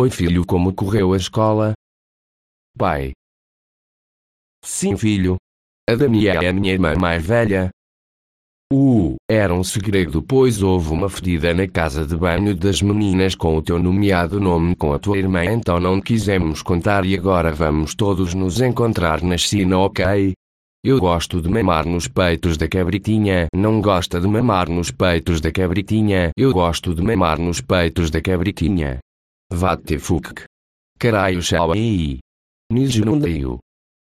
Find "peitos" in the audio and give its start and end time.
22.06-22.56, 24.92-25.40, 27.60-28.12